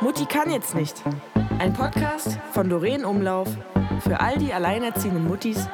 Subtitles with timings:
[0.00, 1.02] Mutti kann jetzt nicht.
[1.58, 3.48] Ein Podcast von Doreen Umlauf
[4.00, 5.68] für all die alleinerziehenden Muttis,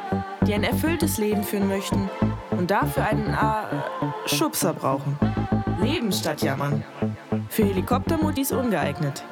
[0.47, 2.11] die ein erfülltes Leben führen möchten
[2.51, 5.19] und dafür einen äh, Schubser brauchen.
[5.83, 6.85] Leben statt jammern.
[7.49, 9.25] Für Helikoptermuttis ungeeignet.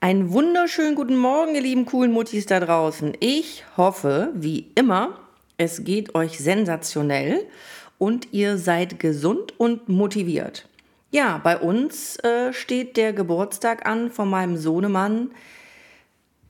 [0.00, 3.16] Einen wunderschönen guten Morgen, ihr lieben coolen Muttis da draußen.
[3.20, 5.18] Ich hoffe, wie immer,
[5.56, 7.46] es geht euch sensationell
[7.98, 10.68] und ihr seid gesund und motiviert.
[11.10, 15.30] Ja, bei uns äh, steht der Geburtstag an von meinem Sohnemann.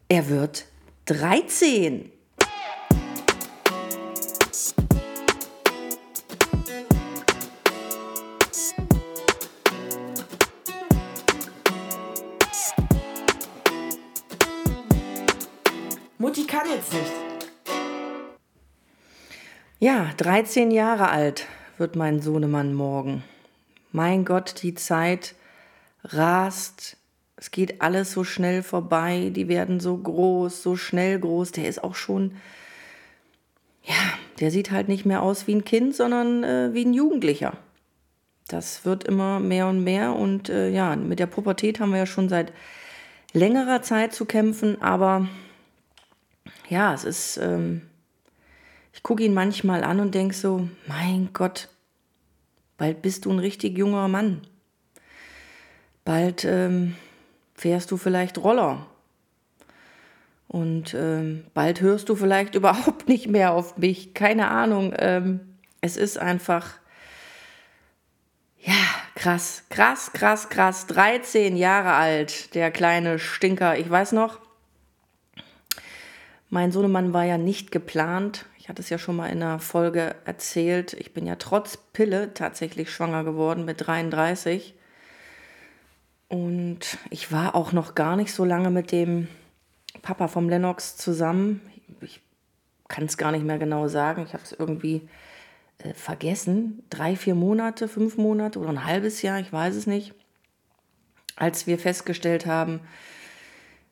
[0.09, 0.67] Er wird
[1.07, 2.11] 13.
[19.85, 23.23] Ja, 13 Jahre alt wird mein Sohnemann morgen.
[23.93, 25.35] Mein Gott, die Zeit
[26.03, 26.97] rast.
[27.37, 29.31] Es geht alles so schnell vorbei.
[29.37, 31.53] Die werden so groß, so schnell groß.
[31.53, 32.37] Der ist auch schon,
[33.83, 33.95] ja,
[34.41, 37.53] der sieht halt nicht mehr aus wie ein Kind, sondern äh, wie ein Jugendlicher.
[38.49, 40.17] Das wird immer mehr und mehr.
[40.17, 42.55] Und äh, ja, mit der Pubertät haben wir ja schon seit
[43.35, 44.81] längerer Zeit zu kämpfen.
[44.81, 45.29] Aber
[46.71, 47.37] ja, es ist.
[47.37, 47.83] Ähm,
[48.95, 51.69] ich gucke ihn manchmal an und denke so, mein Gott,
[52.79, 54.43] bald bist du ein richtig junger Mann.
[56.05, 56.95] Bald ähm,
[57.55, 58.87] fährst du vielleicht Roller.
[60.47, 64.15] Und ähm, bald hörst du vielleicht überhaupt nicht mehr auf mich.
[64.15, 64.95] Keine Ahnung.
[64.97, 65.41] Ähm,
[65.81, 66.75] es ist einfach,
[68.61, 68.75] ja,
[69.17, 70.87] krass, krass, krass, krass.
[70.87, 73.77] 13 Jahre alt, der kleine Stinker.
[73.77, 74.39] Ich weiß noch,
[76.49, 78.47] mein Sohnemann war ja nicht geplant.
[78.65, 80.95] Ich hatte es ja schon mal in einer Folge erzählt.
[80.95, 84.73] Ich bin ja trotz Pille tatsächlich schwanger geworden mit 33.
[86.29, 89.29] Und ich war auch noch gar nicht so lange mit dem
[90.01, 91.61] Papa vom Lennox zusammen.
[92.01, 92.23] Ich
[92.89, 94.23] kann es gar nicht mehr genau sagen.
[94.23, 95.11] Ich habe es irgendwie
[95.81, 96.85] äh, vergessen.
[96.89, 100.15] Drei, vier Monate, fünf Monate oder ein halbes Jahr, ich weiß es nicht.
[101.37, 102.81] Als wir festgestellt haben,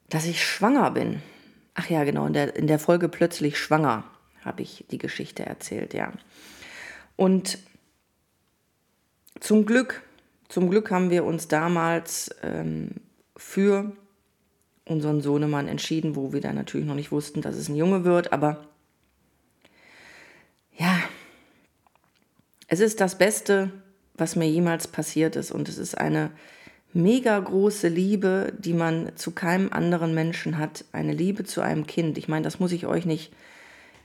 [0.08, 1.20] dass ich schwanger bin.
[1.74, 4.04] Ach ja, genau, in der, in der Folge plötzlich schwanger
[4.44, 6.12] habe ich die Geschichte erzählt, ja.
[7.16, 7.58] Und
[9.40, 10.02] zum Glück,
[10.48, 12.90] zum Glück haben wir uns damals ähm,
[13.36, 13.92] für
[14.84, 18.32] unseren Sohnemann entschieden, wo wir dann natürlich noch nicht wussten, dass es ein Junge wird,
[18.32, 18.66] aber
[20.76, 20.98] ja,
[22.66, 23.70] es ist das Beste,
[24.14, 26.30] was mir jemals passiert ist und es ist eine
[26.92, 32.18] mega große Liebe, die man zu keinem anderen Menschen hat, eine Liebe zu einem Kind.
[32.18, 33.32] Ich meine, das muss ich euch nicht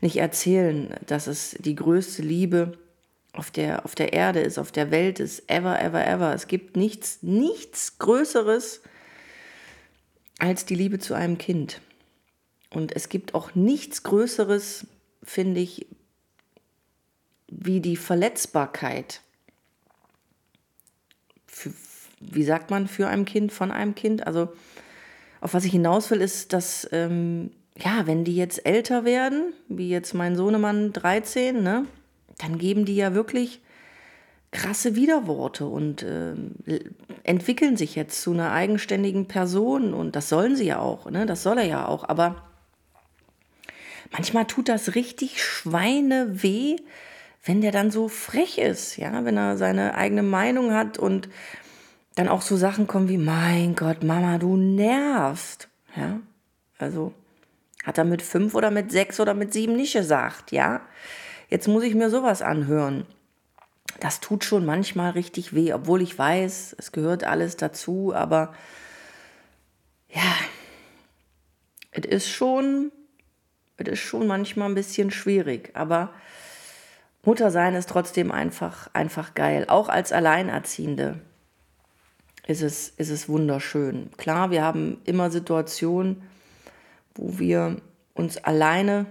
[0.02, 2.78] nicht erzählen, dass es die größte Liebe
[3.34, 6.34] auf der, auf der Erde ist, auf der Welt ist, ever, ever, ever.
[6.34, 8.82] Es gibt nichts, nichts Größeres
[10.40, 11.82] als die Liebe zu einem Kind.
[12.70, 14.88] Und es gibt auch nichts Größeres,
[15.24, 15.88] finde ich,
[17.48, 19.22] wie die Verletzbarkeit.
[21.48, 21.72] Für,
[22.20, 24.28] wie sagt man, für ein Kind, von einem Kind?
[24.28, 24.54] Also,
[25.40, 29.90] auf was ich hinaus will, ist, dass ähm, ja, wenn die jetzt älter werden, wie
[29.90, 31.86] jetzt mein Sohnemann 13, ne,
[32.38, 33.62] dann geben die ja wirklich
[34.52, 36.34] krasse Widerworte und äh,
[37.24, 41.26] entwickeln sich jetzt zu einer eigenständigen Person und das sollen sie ja auch, ne?
[41.26, 42.44] Das soll er ja auch, aber
[44.12, 46.78] manchmal tut das richtig Schweine weh,
[47.44, 51.30] wenn der dann so frech ist, ja, wenn er seine eigene Meinung hat und
[52.16, 56.20] dann auch so Sachen kommen wie mein Gott, Mama, du nervst, ja?
[56.80, 57.14] Also
[57.88, 60.82] hat er mit fünf oder mit sechs oder mit sieben nicht gesagt, ja?
[61.48, 63.06] Jetzt muss ich mir sowas anhören.
[64.02, 68.54] Das tut schon manchmal richtig weh, obwohl ich weiß, es gehört alles dazu, aber
[70.10, 70.36] ja,
[71.92, 72.92] es ist schon,
[73.78, 76.14] es ist schon manchmal ein bisschen schwierig, aber
[77.24, 79.64] Mutter sein ist trotzdem einfach, einfach geil.
[79.70, 81.22] Auch als Alleinerziehende
[82.48, 84.12] ist es, ist es wunderschön.
[84.18, 86.22] Klar, wir haben immer Situationen,
[87.16, 87.78] wo wir
[88.18, 89.06] uns alleine,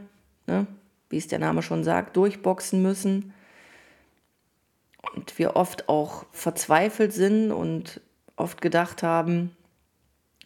[0.47, 0.67] ne,
[1.09, 3.33] wie es der Name schon sagt, durchboxen müssen
[5.15, 8.01] und wir oft auch verzweifelt sind und
[8.37, 9.57] oft gedacht haben,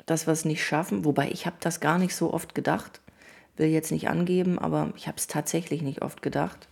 [0.06, 1.04] dass wir es nicht schaffen.
[1.04, 3.00] Wobei ich habe das gar nicht so oft gedacht,
[3.56, 6.68] will jetzt nicht angeben, aber ich habe es tatsächlich nicht oft gedacht.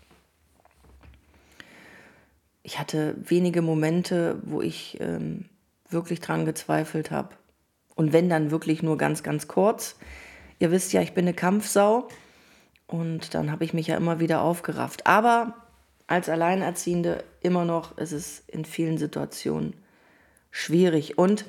[2.63, 5.47] Ich hatte wenige Momente, wo ich ähm,
[5.89, 7.31] wirklich dran gezweifelt habe.
[7.95, 9.97] Und wenn dann wirklich nur ganz, ganz kurz.
[10.59, 12.09] Ihr wisst ja, ich bin eine Kampfsau
[12.87, 15.07] und dann habe ich mich ja immer wieder aufgerafft.
[15.07, 15.55] Aber
[16.07, 19.75] als Alleinerziehende immer noch ist es in vielen Situationen
[20.51, 21.19] schwierig.
[21.19, 21.45] Und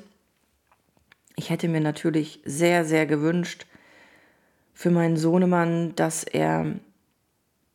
[1.36, 3.66] ich hätte mir natürlich sehr, sehr gewünscht
[4.74, 6.74] für meinen Sohnemann, dass er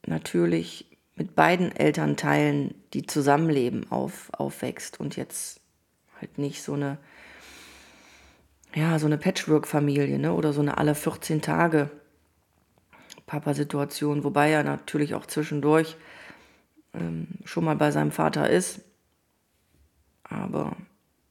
[0.06, 0.86] natürlich
[1.16, 5.62] mit beiden Elternteilen, die zusammenleben, auf, aufwächst und jetzt
[6.20, 6.98] halt nicht so eine,
[8.76, 10.34] ja, so eine Patchwork-Familie, ne?
[10.34, 11.90] Oder so eine alle 14 Tage
[13.26, 15.96] Papa-Situation, wobei er natürlich auch zwischendurch
[16.94, 18.82] ähm, schon mal bei seinem Vater ist.
[20.24, 20.76] Aber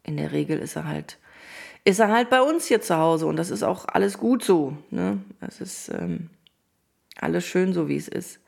[0.03, 1.19] in der Regel ist er halt,
[1.85, 4.77] ist er halt bei uns hier zu Hause und das ist auch alles gut so.
[4.91, 5.23] Ne?
[5.41, 6.31] Das ist ähm,
[7.21, 8.41] alles schön so, wie es ist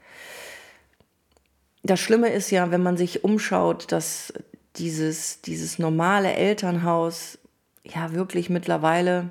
[1.87, 4.33] das Schlimme ist ja, wenn man sich umschaut, dass
[4.77, 7.39] dieses, dieses normale Elternhaus
[7.95, 9.31] ja wirklich mittlerweile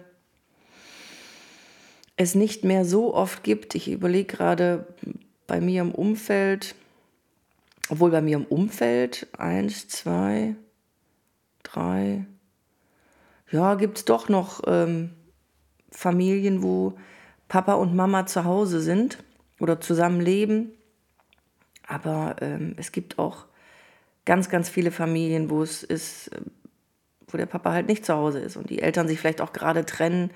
[2.18, 3.76] es nicht mehr so oft gibt.
[3.76, 4.88] Ich überlege gerade
[5.48, 6.76] bei mir im Umfeld,
[7.90, 10.56] obwohl bei mir im Umfeld eins, zwei,
[11.64, 12.26] drei,
[13.52, 15.12] ja, gibt es doch noch ähm,
[15.92, 16.98] Familien, wo
[17.48, 19.24] Papa und Mama zu Hause sind
[19.60, 20.72] oder zusammen leben.
[21.88, 23.46] Aber ähm, es gibt auch
[24.26, 26.32] ganz, ganz viele Familien, wo es ist,
[27.36, 29.86] wo der Papa halt nicht zu Hause ist und die Eltern sich vielleicht auch gerade
[29.86, 30.32] trennen.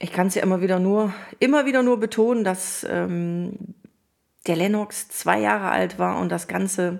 [0.00, 3.76] Ich kann es ja immer wieder nur, immer wieder nur betonen, dass ähm,
[4.48, 6.98] der Lennox zwei Jahre alt war und das Ganze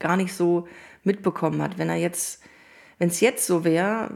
[0.00, 0.66] gar nicht so
[1.04, 1.78] mitbekommen hat.
[1.78, 2.42] Wenn er jetzt,
[2.98, 4.10] wenn es jetzt so wäre,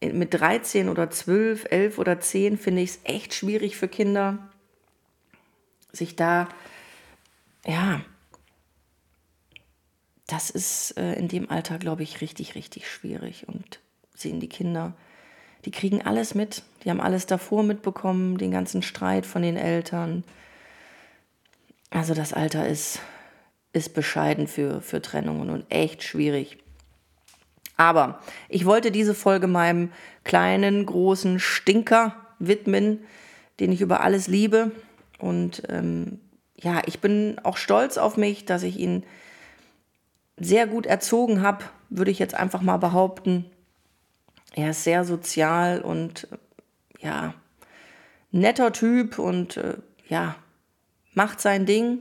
[0.00, 4.38] mit 13 oder 12, 11 oder 10, finde ich es echt schwierig für Kinder,
[5.92, 6.48] sich da
[7.64, 8.00] ja,
[10.26, 13.48] das ist äh, in dem Alter, glaube ich, richtig, richtig schwierig.
[13.48, 13.80] Und
[14.14, 14.94] sehen die Kinder,
[15.64, 16.62] die kriegen alles mit.
[16.84, 20.24] Die haben alles davor mitbekommen, den ganzen Streit von den Eltern.
[21.90, 23.00] Also das Alter ist,
[23.72, 26.58] ist bescheiden für, für Trennungen und echt schwierig.
[27.76, 29.92] Aber ich wollte diese Folge meinem
[30.24, 33.00] kleinen, großen Stinker widmen,
[33.60, 34.72] den ich über alles liebe.
[35.18, 36.20] Und ähm,
[36.56, 39.04] ja, ich bin auch stolz auf mich, dass ich ihn
[40.44, 43.46] sehr gut erzogen habe, würde ich jetzt einfach mal behaupten.
[44.54, 46.28] Er ist sehr sozial und
[47.00, 47.34] ja,
[48.30, 49.76] netter Typ und äh,
[50.08, 50.36] ja,
[51.14, 52.00] macht sein Ding,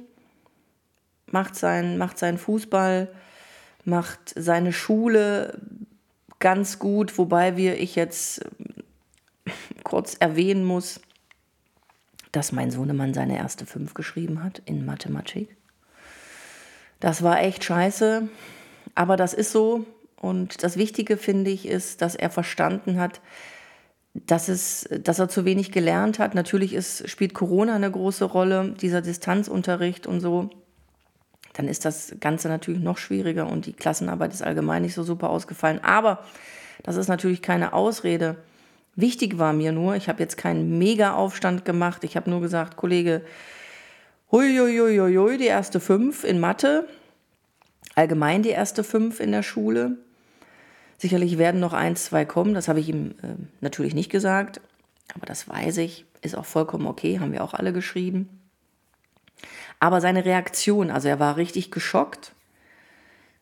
[1.28, 3.10] macht sein, macht seinen Fußball,
[3.86, 5.60] macht seine Schule
[6.40, 8.46] ganz gut, wobei wir ich jetzt
[9.84, 11.00] kurz erwähnen muss,
[12.32, 15.56] dass mein Sohnemann seine erste Fünf geschrieben hat in Mathematik.
[17.02, 18.30] Das war echt scheiße,
[18.96, 19.86] aber das ist so.
[20.16, 23.20] Und das Wichtige, finde ich, ist, dass er verstanden hat,
[24.14, 26.34] dass, es, dass er zu wenig gelernt hat.
[26.34, 30.50] Natürlich ist, spielt Corona eine große Rolle, dieser Distanzunterricht und so.
[31.54, 35.30] Dann ist das Ganze natürlich noch schwieriger und die Klassenarbeit ist allgemein nicht so super
[35.30, 35.84] ausgefallen.
[35.84, 36.24] Aber
[36.84, 38.38] das ist natürlich keine Ausrede
[38.96, 42.04] Wichtig war mir nur, ich habe jetzt keinen Mega-Aufstand gemacht.
[42.04, 43.22] Ich habe nur gesagt, Kollege,
[44.32, 46.88] huiuiuiui, die erste fünf in Mathe,
[47.96, 49.98] allgemein die erste fünf in der Schule.
[50.98, 54.62] Sicherlich werden noch eins, zwei kommen, das habe ich ihm äh, natürlich nicht gesagt,
[55.16, 58.42] aber das weiß ich, ist auch vollkommen okay, haben wir auch alle geschrieben.
[59.80, 62.34] Aber seine Reaktion, also er war richtig geschockt,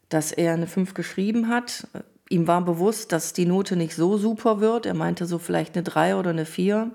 [0.07, 1.87] dass er eine 5 geschrieben hat.
[2.29, 4.85] Ihm war bewusst, dass die Note nicht so super wird.
[4.85, 6.91] Er meinte so vielleicht eine 3 oder eine 4.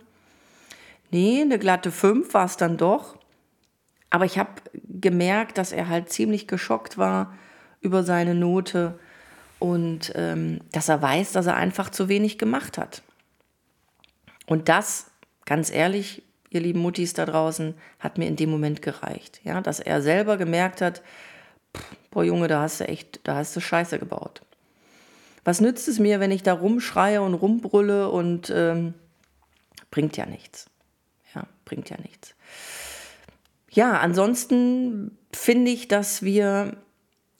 [1.10, 3.16] Nee, eine glatte 5 war es dann doch.
[4.14, 7.34] Aber ich habe gemerkt, dass er halt ziemlich geschockt war
[7.80, 8.96] über seine Note
[9.58, 13.02] und ähm, dass er weiß, dass er einfach zu wenig gemacht hat.
[14.46, 15.10] Und das,
[15.46, 19.40] ganz ehrlich, ihr lieben Muttis da draußen, hat mir in dem Moment gereicht.
[19.42, 21.02] Ja, dass er selber gemerkt hat,
[22.12, 24.44] boah Junge, da hast du echt, da hast du Scheiße gebaut
[25.44, 28.94] was nützt es mir, wenn ich da rumschreie und rumbrülle und ähm,
[29.90, 30.70] bringt ja nichts.
[31.34, 32.34] Ja, bringt ja nichts.
[33.74, 36.76] Ja, ansonsten finde ich, dass wir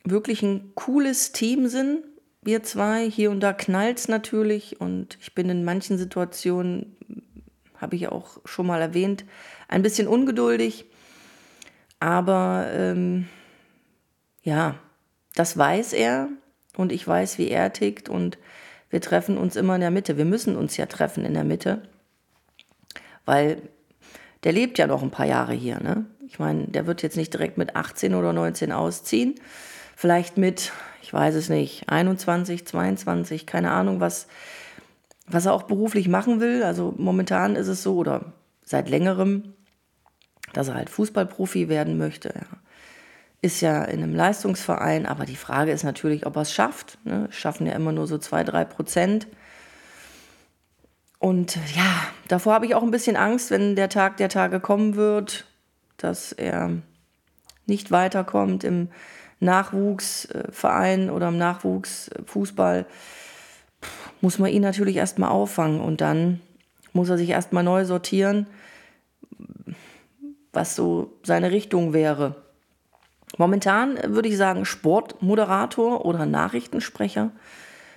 [0.03, 2.03] wirklich ein cooles Team sind.
[2.43, 6.97] Wir zwei, hier und da knallt es natürlich und ich bin in manchen Situationen,
[7.77, 9.25] habe ich auch schon mal erwähnt,
[9.69, 10.87] ein bisschen ungeduldig.
[12.01, 13.29] Aber ähm,
[14.43, 14.75] ja,
[15.37, 16.29] das weiß er
[16.77, 18.39] und ich weiß, wie er tickt und
[18.91, 20.19] wir treffen uns immer in der Mitte.
[20.19, 21.83] Wir müssen uns ja treffen in der Mitte,
[23.25, 23.63] weil
[24.43, 25.79] der lebt ja noch ein paar Jahre hier.
[25.79, 26.07] Ne?
[26.35, 29.37] Ich meine, der wird jetzt nicht direkt mit 18 oder 19 ausziehen.
[29.95, 34.27] Vielleicht mit, ich weiß es nicht, 21, 22, keine Ahnung, was,
[35.29, 36.65] was er auch beruflich machen will.
[36.65, 38.33] Also momentan ist es so, oder
[38.65, 39.55] seit längerem,
[40.53, 42.31] dass er halt Fußballprofi werden möchte.
[42.35, 42.59] Ja
[43.41, 46.99] ist ja in einem Leistungsverein, aber die Frage ist natürlich, ob er es schafft.
[47.05, 47.29] Ne?
[47.31, 49.27] Schaffen ja immer nur so zwei, drei Prozent.
[51.19, 54.97] Und ja, davor habe ich auch ein bisschen Angst, wenn der Tag der Tage kommen
[54.97, 55.45] wird,
[56.05, 56.71] dass er
[57.67, 58.89] nicht weiterkommt im
[59.41, 62.87] Nachwuchsverein oder im Nachwuchsfußball,
[64.21, 66.41] muss man ihn natürlich erstmal auffangen und dann
[66.93, 68.47] muss er sich erstmal neu sortieren,
[70.53, 72.37] was so seine Richtung wäre.
[73.37, 77.33] Momentan würde ich sagen Sportmoderator oder Nachrichtensprecher.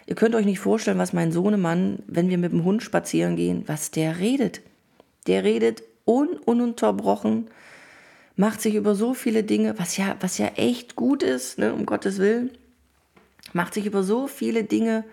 [0.07, 3.63] Ihr könnt euch nicht vorstellen, was mein Sohnemann, wenn wir mit dem Hund spazieren gehen,
[3.67, 4.61] was der redet.
[5.27, 7.49] Der redet un ununterbrochen,
[8.37, 11.85] macht sich über so viele Dinge, was ja, was ja echt gut ist, ne, um
[11.85, 12.51] Gottes Willen,
[13.51, 15.03] macht sich über so viele Dinge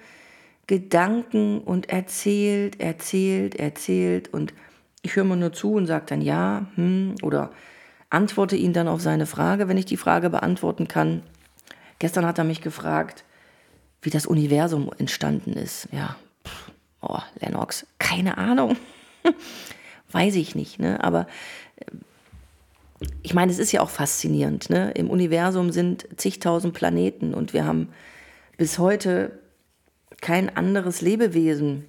[0.67, 4.55] Gedanken und erzählt, erzählt, erzählt und
[5.03, 7.51] ich höre mal nur zu und sage dann ja, hm, oder
[8.09, 11.23] antworte ihn dann auf seine Frage, wenn ich die Frage beantworten kann.
[11.99, 13.25] Gestern hat er mich gefragt,
[14.01, 15.89] wie das Universum entstanden ist.
[15.93, 16.17] Ja,
[16.47, 16.71] pff,
[17.03, 18.77] oh, Lennox, keine Ahnung.
[20.13, 21.03] Weiß ich nicht, ne?
[21.03, 21.27] Aber
[21.77, 21.85] äh,
[23.23, 24.71] ich meine, es ist ja auch faszinierend.
[24.71, 24.93] Ne?
[24.93, 27.89] Im Universum sind zigtausend Planeten und wir haben
[28.57, 29.39] bis heute
[30.21, 31.85] kein anderes Lebewesen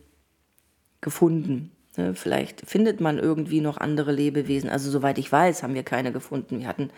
[1.02, 1.72] gefunden.
[1.98, 4.70] Ne, vielleicht findet man irgendwie noch andere Lebewesen.
[4.70, 6.60] Also soweit ich weiß, haben wir keine gefunden.
[6.60, 6.90] Wir hatten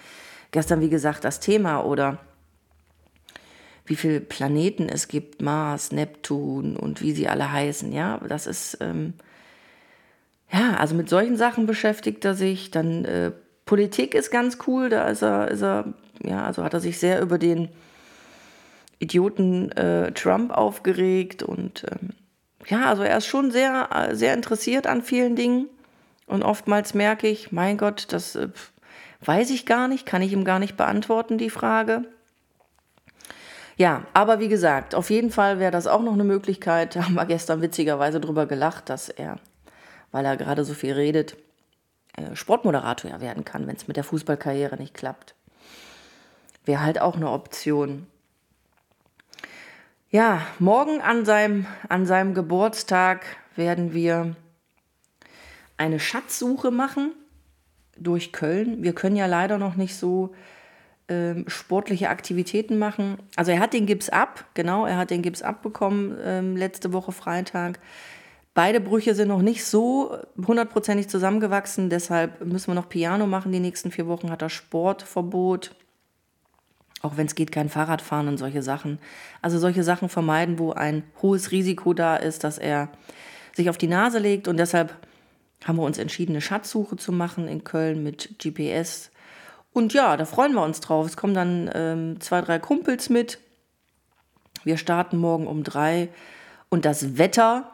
[0.51, 2.17] gestern, wie gesagt, das Thema oder
[3.85, 7.91] wie viele Planeten es gibt, Mars, Neptun und wie sie alle heißen.
[7.93, 9.13] Ja, das ist, ähm,
[10.51, 12.71] ja, also mit solchen Sachen beschäftigt er sich.
[12.71, 13.31] Dann äh,
[13.67, 15.93] Politik ist ganz cool, da ist er, ist er,
[16.23, 17.69] ja, also hat er sich sehr über den
[18.97, 22.09] Idioten äh, Trump aufgeregt und ähm,
[22.65, 25.67] ja, also er ist schon sehr, sehr interessiert an vielen Dingen.
[26.25, 28.49] Und oftmals merke ich, mein Gott, das äh,
[29.21, 32.03] weiß ich gar nicht, kann ich ihm gar nicht beantworten, die Frage.
[33.77, 36.95] Ja, aber wie gesagt, auf jeden Fall wäre das auch noch eine Möglichkeit.
[36.95, 39.37] Da haben wir gestern witzigerweise drüber gelacht, dass er,
[40.11, 41.46] weil er gerade so viel redet, äh,
[42.33, 45.35] Sportmoderator ja werden kann, wenn es mit der Fußballkarriere nicht klappt.
[46.65, 48.07] Wäre halt auch eine Option.
[50.09, 54.35] Ja, morgen an seinem, an seinem Geburtstag werden wir
[55.77, 57.11] eine Schatzsuche machen
[57.97, 58.83] durch Köln.
[58.83, 60.33] Wir können ja leider noch nicht so
[61.09, 63.17] ähm, sportliche Aktivitäten machen.
[63.35, 67.11] Also er hat den Gips ab, genau, er hat den Gips abbekommen ähm, letzte Woche
[67.11, 67.79] Freitag.
[68.57, 73.51] Beide Brüche sind noch nicht so hundertprozentig zusammengewachsen, deshalb müssen wir noch Piano machen.
[73.51, 75.75] Die nächsten vier Wochen hat er Sportverbot
[77.03, 78.97] auch wenn es geht, kein Fahrrad fahren und solche Sachen.
[79.43, 82.89] Also solche Sachen vermeiden, wo ein hohes Risiko da ist, dass er
[83.53, 84.47] sich auf die Nase legt.
[84.47, 84.95] Und deshalb
[85.63, 89.11] haben wir uns entschieden, eine Schatzsuche zu machen in Köln mit GPS.
[89.73, 91.05] Und ja, da freuen wir uns drauf.
[91.05, 93.39] Es kommen dann ähm, zwei, drei Kumpels mit.
[94.63, 96.09] Wir starten morgen um drei.
[96.69, 97.71] Und das Wetter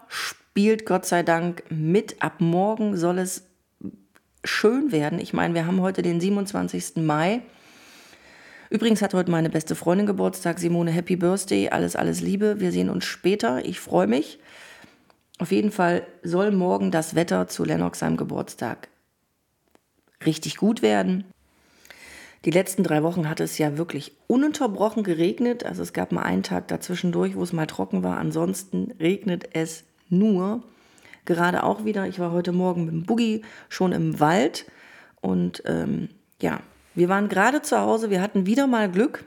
[0.54, 2.22] spielt Gott sei Dank mit.
[2.22, 3.48] Ab morgen soll es
[4.44, 5.18] schön werden.
[5.18, 6.98] Ich meine, wir haben heute den 27.
[6.98, 7.42] Mai.
[8.70, 10.60] Übrigens hat heute meine beste Freundin Geburtstag.
[10.60, 11.70] Simone, Happy Birthday.
[11.70, 12.60] Alles, alles Liebe.
[12.60, 13.66] Wir sehen uns später.
[13.66, 14.38] Ich freue mich.
[15.40, 18.90] Auf jeden Fall soll morgen das Wetter zu Lennox seinem Geburtstag
[20.24, 21.24] richtig gut werden.
[22.46, 25.66] Die letzten drei Wochen hat es ja wirklich ununterbrochen geregnet.
[25.66, 28.18] Also es gab mal einen Tag dazwischendurch, wo es mal trocken war.
[28.18, 29.86] Ansonsten regnet es
[30.18, 30.64] nur.
[31.26, 32.08] Gerade auch wieder.
[32.08, 34.66] Ich war heute Morgen mit dem Boogie schon im Wald.
[35.22, 36.10] Und ähm,
[36.42, 36.60] ja,
[36.96, 39.26] wir waren gerade zu Hause, wir hatten wieder mal Glück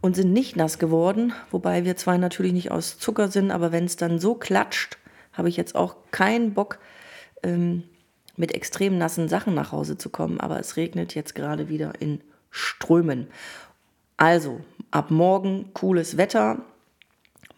[0.00, 3.84] und sind nicht nass geworden, wobei wir zwei natürlich nicht aus Zucker sind, aber wenn
[3.84, 4.98] es dann so klatscht,
[5.32, 6.78] habe ich jetzt auch keinen Bock,
[7.42, 7.84] ähm,
[8.36, 12.20] mit extrem nassen Sachen nach Hause zu kommen, aber es regnet jetzt gerade wieder in
[12.50, 13.26] Strömen.
[14.16, 14.60] Also,
[14.90, 16.62] ab morgen cooles Wetter.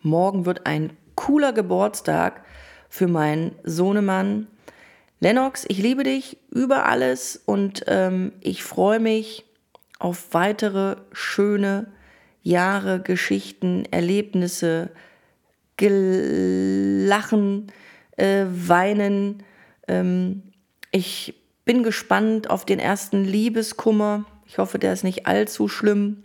[0.02, 2.42] Morgen wird ein cooler Geburtstag
[2.88, 4.46] für meinen Sohnemann.
[5.20, 9.44] Lennox, ich liebe dich über alles und ähm, ich freue mich
[9.98, 11.92] auf weitere schöne
[12.42, 14.92] Jahre, Geschichten, Erlebnisse,
[15.78, 17.70] Lachen,
[18.16, 19.42] äh, Weinen.
[19.88, 20.42] Ähm,
[20.90, 21.34] ich
[21.66, 24.24] bin gespannt auf den ersten Liebeskummer.
[24.46, 26.24] Ich hoffe, der ist nicht allzu schlimm.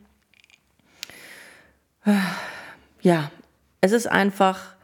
[3.01, 3.29] Ja,
[3.81, 4.74] es ist einfach,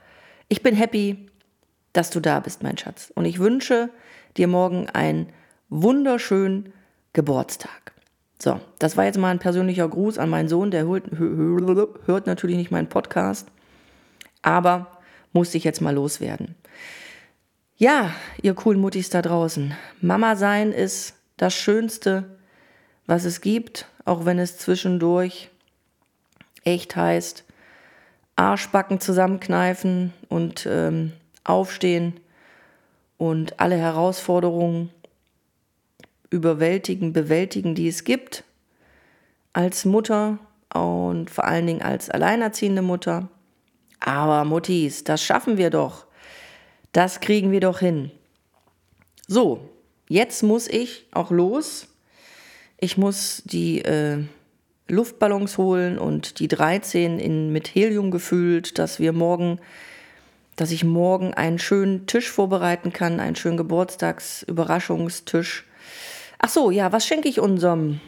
[0.52, 1.30] ich bin happy,
[1.94, 3.10] dass du da bist, mein Schatz.
[3.16, 3.90] Und ich wünsche
[4.36, 5.32] dir morgen einen
[5.70, 6.74] wunderschönen
[7.14, 7.94] Geburtstag.
[8.38, 11.06] So, das war jetzt mal ein persönlicher Gruß an meinen Sohn, der hört,
[12.06, 13.48] hört natürlich nicht meinen Podcast,
[14.42, 14.98] aber
[15.32, 16.56] musste ich jetzt mal loswerden.
[17.78, 22.26] Ja, ihr coolen Muttis da draußen, Mama sein ist das Schönste,
[23.06, 23.88] was es gibt.
[24.04, 25.50] auch wenn es zwischendurch
[26.66, 27.46] echt heißt,
[28.42, 32.20] Arschbacken zusammenkneifen und ähm, aufstehen
[33.18, 34.90] und alle Herausforderungen
[36.32, 38.44] überwältigen, bewältigen, die es gibt
[39.54, 40.40] als Mutter
[40.74, 43.28] und vor allen Dingen als alleinerziehende Mutter.
[44.00, 46.08] Aber Muttis, das schaffen wir doch.
[46.94, 48.10] Das kriegen wir doch hin.
[49.28, 49.70] So,
[50.10, 51.88] jetzt muss ich auch los.
[52.80, 54.24] Ich muss die äh,
[54.92, 59.58] Luftballons holen und die 13 in, mit Helium gefüllt, dass wir morgen,
[60.58, 65.66] dass ich morgen einen schönen Tisch vorbereiten kann, einen schönen Geburtstagsüberraschungstisch.
[66.40, 68.02] Ach so, ja, was schenke ich unserem,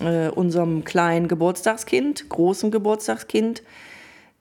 [0.00, 3.62] äh, unserem kleinen Geburtstagskind, großem Geburtstagskind?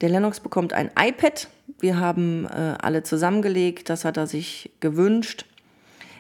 [0.02, 1.48] Der Lennox bekommt ein iPad.
[1.80, 5.46] Wir haben äh, alle zusammengelegt, das hat er sich gewünscht.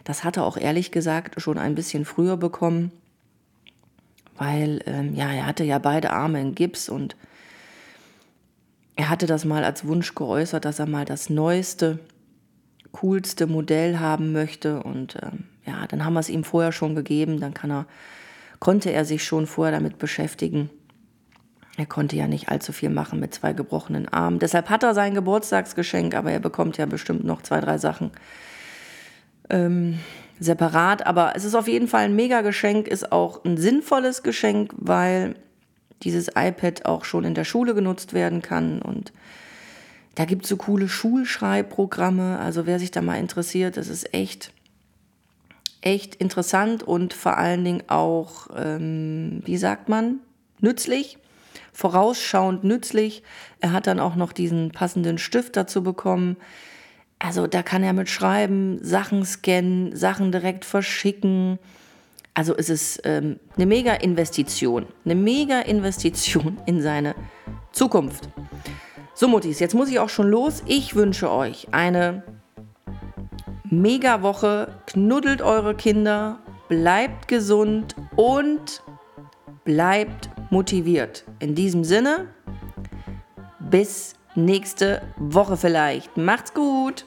[0.04, 2.92] Das hat er auch ehrlich gesagt schon ein bisschen früher bekommen
[4.38, 7.16] weil ähm, ja, er hatte ja beide Arme in Gips und
[8.96, 12.00] er hatte das mal als Wunsch geäußert, dass er mal das neueste,
[12.92, 17.40] coolste Modell haben möchte und ähm, ja, dann haben wir es ihm vorher schon gegeben,
[17.40, 17.86] dann er,
[18.60, 20.70] konnte er sich schon vorher damit beschäftigen.
[21.76, 24.38] Er konnte ja nicht allzu viel machen mit zwei gebrochenen Armen.
[24.38, 28.12] Deshalb hat er sein Geburtstagsgeschenk, aber er bekommt ja bestimmt noch zwei, drei Sachen.
[29.50, 30.00] Ähm,
[30.40, 35.36] separat, aber es ist auf jeden Fall ein Mega-Geschenk, ist auch ein sinnvolles Geschenk, weil
[36.04, 39.14] dieses iPad auch schon in der Schule genutzt werden kann und
[40.16, 44.52] da gibt es so coole Schulschreibprogramme, also wer sich da mal interessiert, das ist echt,
[45.82, 50.20] echt interessant und vor allen Dingen auch, ähm, wie sagt man,
[50.60, 51.18] nützlich,
[51.72, 53.24] vorausschauend nützlich.
[53.60, 56.38] Er hat dann auch noch diesen passenden Stift dazu bekommen.
[57.24, 61.58] Also da kann er mit schreiben, Sachen scannen, Sachen direkt verschicken.
[62.34, 67.16] Also es ist ähm, eine mega Investition, eine mega Investition in seine
[67.72, 68.28] Zukunft.
[69.14, 70.64] So Muttis, jetzt muss ich auch schon los.
[70.66, 72.24] Ich wünsche euch eine
[73.64, 74.74] mega Woche.
[74.88, 78.84] Knuddelt eure Kinder, bleibt gesund und
[79.64, 81.24] bleibt motiviert.
[81.40, 82.28] In diesem Sinne,
[83.62, 86.18] bis nächste Woche vielleicht.
[86.18, 87.06] Macht's gut!